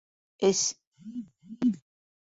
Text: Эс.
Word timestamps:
Эс. 0.47 0.61